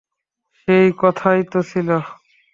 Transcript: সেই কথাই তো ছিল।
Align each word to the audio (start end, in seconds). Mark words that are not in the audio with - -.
সেই 0.57 0.87
কথাই 0.97 1.39
তো 1.51 1.59
ছিল। 1.63 1.89